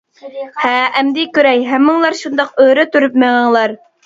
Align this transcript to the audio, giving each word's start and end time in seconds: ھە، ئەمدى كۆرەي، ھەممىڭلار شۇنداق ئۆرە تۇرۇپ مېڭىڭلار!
ھە، 0.61 0.71
ئەمدى 1.01 1.25
كۆرەي، 1.35 1.61
ھەممىڭلار 1.73 2.19
شۇنداق 2.23 2.63
ئۆرە 2.65 2.89
تۇرۇپ 2.97 3.23
مېڭىڭلار! 3.27 3.79